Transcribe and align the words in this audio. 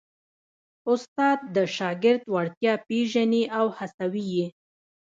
استاد 0.91 1.37
د 1.55 1.57
شاګرد 1.75 2.23
وړتیا 2.33 2.73
پېژني 2.87 3.43
او 3.57 3.65
هڅوي 3.77 4.25
یې. 4.35 4.45